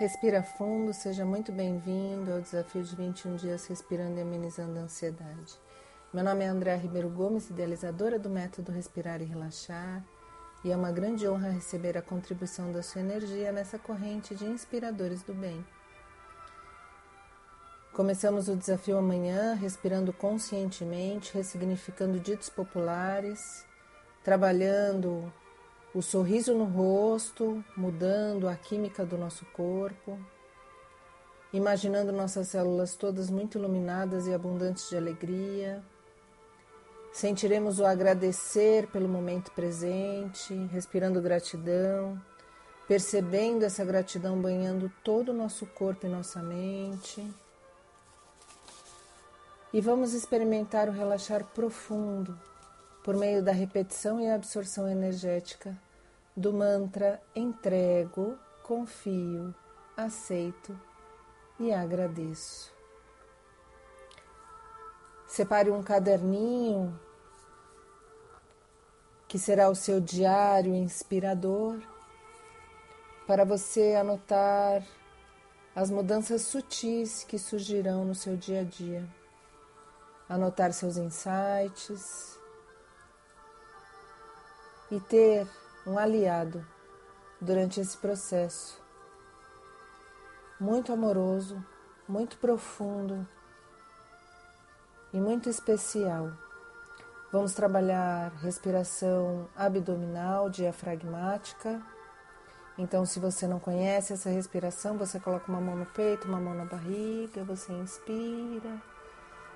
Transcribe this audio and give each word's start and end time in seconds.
Respira 0.00 0.42
fundo, 0.42 0.94
seja 0.94 1.26
muito 1.26 1.52
bem-vindo 1.52 2.32
ao 2.32 2.40
desafio 2.40 2.82
de 2.82 2.96
21 2.96 3.36
dias 3.36 3.66
respirando 3.66 4.18
e 4.18 4.22
amenizando 4.22 4.78
a 4.78 4.82
ansiedade. 4.84 5.60
Meu 6.10 6.24
nome 6.24 6.42
é 6.42 6.48
Andréa 6.48 6.78
Ribeiro 6.78 7.10
Gomes, 7.10 7.50
idealizadora 7.50 8.18
do 8.18 8.30
método 8.30 8.72
Respirar 8.72 9.20
e 9.20 9.26
Relaxar, 9.26 10.02
e 10.64 10.72
é 10.72 10.74
uma 10.74 10.90
grande 10.90 11.28
honra 11.28 11.50
receber 11.50 11.98
a 11.98 12.02
contribuição 12.02 12.72
da 12.72 12.82
sua 12.82 13.02
energia 13.02 13.52
nessa 13.52 13.78
corrente 13.78 14.34
de 14.34 14.46
inspiradores 14.46 15.22
do 15.22 15.34
bem. 15.34 15.62
Começamos 17.92 18.48
o 18.48 18.56
desafio 18.56 18.96
amanhã 18.96 19.52
respirando 19.52 20.14
conscientemente, 20.14 21.34
ressignificando 21.34 22.18
ditos 22.18 22.48
populares, 22.48 23.66
trabalhando 24.24 25.30
o 25.92 26.00
sorriso 26.00 26.54
no 26.54 26.64
rosto, 26.64 27.64
mudando 27.76 28.48
a 28.48 28.54
química 28.54 29.04
do 29.04 29.18
nosso 29.18 29.44
corpo, 29.46 30.18
imaginando 31.52 32.12
nossas 32.12 32.48
células 32.48 32.94
todas 32.94 33.28
muito 33.28 33.58
iluminadas 33.58 34.26
e 34.26 34.32
abundantes 34.32 34.88
de 34.88 34.96
alegria. 34.96 35.82
Sentiremos 37.12 37.80
o 37.80 37.84
agradecer 37.84 38.86
pelo 38.88 39.08
momento 39.08 39.50
presente, 39.50 40.54
respirando 40.72 41.20
gratidão, 41.20 42.20
percebendo 42.86 43.64
essa 43.64 43.84
gratidão 43.84 44.40
banhando 44.40 44.92
todo 45.02 45.30
o 45.30 45.34
nosso 45.34 45.66
corpo 45.66 46.06
e 46.06 46.08
nossa 46.08 46.40
mente. 46.40 47.26
E 49.72 49.80
vamos 49.80 50.14
experimentar 50.14 50.88
o 50.88 50.92
relaxar 50.92 51.44
profundo 51.46 52.38
por 53.02 53.16
meio 53.16 53.42
da 53.42 53.52
repetição 53.52 54.20
e 54.20 54.30
absorção 54.30 54.88
energética 54.88 55.76
do 56.40 56.52
mantra 56.52 57.22
entrego, 57.36 58.36
confio, 58.62 59.54
aceito 59.96 60.78
e 61.58 61.72
agradeço. 61.72 62.72
Separe 65.26 65.70
um 65.70 65.82
caderninho 65.82 66.98
que 69.28 69.38
será 69.38 69.68
o 69.68 69.74
seu 69.74 70.00
diário 70.00 70.74
inspirador 70.74 71.78
para 73.26 73.44
você 73.44 73.94
anotar 73.94 74.82
as 75.76 75.88
mudanças 75.88 76.42
sutis 76.42 77.22
que 77.22 77.38
surgirão 77.38 78.04
no 78.04 78.14
seu 78.14 78.36
dia 78.36 78.62
a 78.62 78.64
dia. 78.64 79.06
Anotar 80.28 80.72
seus 80.72 80.96
insights, 80.96 82.40
e 84.90 84.98
ter 84.98 85.46
um 85.86 85.98
aliado 85.98 86.64
durante 87.40 87.80
esse 87.80 87.96
processo 87.96 88.80
muito 90.60 90.92
amoroso, 90.92 91.64
muito 92.06 92.36
profundo 92.36 93.26
e 95.12 95.18
muito 95.18 95.48
especial. 95.48 96.30
Vamos 97.32 97.54
trabalhar 97.54 98.32
respiração 98.42 99.48
abdominal, 99.56 100.50
diafragmática. 100.50 101.80
Então, 102.76 103.06
se 103.06 103.18
você 103.18 103.46
não 103.46 103.58
conhece 103.58 104.12
essa 104.12 104.28
respiração, 104.28 104.98
você 104.98 105.18
coloca 105.18 105.50
uma 105.50 105.60
mão 105.60 105.76
no 105.76 105.86
peito, 105.86 106.28
uma 106.28 106.40
mão 106.40 106.54
na 106.54 106.64
barriga, 106.64 107.44
você 107.44 107.72
inspira, 107.72 108.82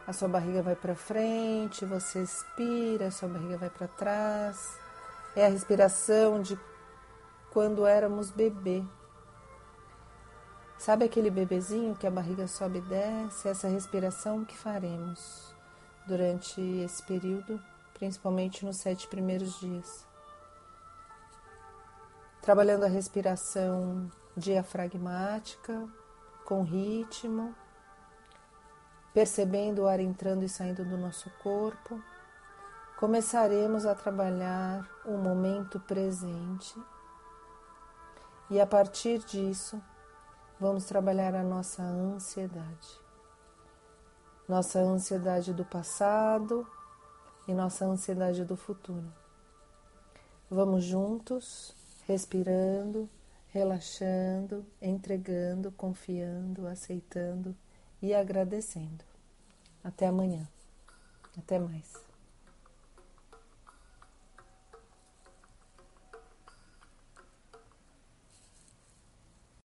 a 0.06 0.12
sua 0.12 0.28
barriga 0.28 0.62
vai 0.62 0.76
para 0.76 0.94
frente, 0.94 1.84
você 1.84 2.22
expira, 2.22 3.08
a 3.08 3.10
sua 3.10 3.28
barriga 3.28 3.56
vai 3.56 3.70
para 3.70 3.88
trás. 3.88 4.83
É 5.36 5.46
a 5.46 5.48
respiração 5.48 6.40
de 6.40 6.58
quando 7.50 7.86
éramos 7.86 8.30
bebê. 8.30 8.84
Sabe 10.78 11.04
aquele 11.04 11.30
bebezinho 11.30 11.96
que 11.96 12.06
a 12.06 12.10
barriga 12.10 12.46
sobe 12.46 12.78
e 12.78 12.82
desce? 12.82 13.48
Essa 13.48 13.68
respiração 13.68 14.44
que 14.44 14.56
faremos 14.56 15.52
durante 16.06 16.60
esse 16.60 17.02
período, 17.02 17.60
principalmente 17.94 18.64
nos 18.64 18.76
sete 18.76 19.08
primeiros 19.08 19.58
dias. 19.58 20.06
Trabalhando 22.40 22.84
a 22.84 22.88
respiração 22.88 24.08
diafragmática, 24.36 25.88
com 26.44 26.62
ritmo, 26.62 27.54
percebendo 29.12 29.82
o 29.82 29.88
ar 29.88 29.98
entrando 29.98 30.44
e 30.44 30.48
saindo 30.48 30.84
do 30.84 30.96
nosso 30.96 31.30
corpo 31.42 32.00
começaremos 33.04 33.84
a 33.84 33.94
trabalhar 33.94 34.88
o 35.04 35.18
momento 35.18 35.78
presente 35.78 36.74
e 38.48 38.58
a 38.58 38.66
partir 38.66 39.18
disso 39.18 39.78
vamos 40.58 40.86
trabalhar 40.86 41.34
a 41.34 41.42
nossa 41.42 41.82
ansiedade. 41.82 42.98
Nossa 44.48 44.78
ansiedade 44.78 45.52
do 45.52 45.66
passado 45.66 46.66
e 47.46 47.52
nossa 47.52 47.84
ansiedade 47.84 48.42
do 48.42 48.56
futuro. 48.56 49.12
Vamos 50.50 50.82
juntos, 50.82 51.76
respirando, 52.06 53.06
relaxando, 53.48 54.64
entregando, 54.80 55.70
confiando, 55.72 56.66
aceitando 56.66 57.54
e 58.00 58.14
agradecendo. 58.14 59.04
Até 59.84 60.06
amanhã. 60.06 60.48
Até 61.36 61.58
mais. 61.58 62.03